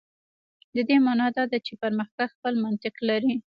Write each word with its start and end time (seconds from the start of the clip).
د 0.75 0.77
دې 0.87 0.97
معنا 1.05 1.27
دا 1.35 1.43
ده 1.51 1.57
چې 1.65 1.73
پرمختګ 1.83 2.27
خپل 2.35 2.53
منطق 2.65 2.95
لري. 3.09 3.33